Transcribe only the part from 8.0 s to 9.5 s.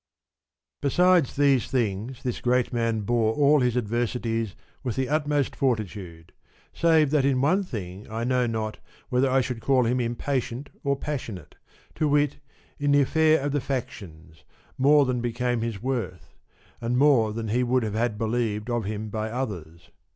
thing I know not whether I